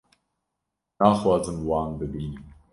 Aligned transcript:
naxwazim 0.97 1.59
wan 1.69 1.89
bibînim 1.99 2.45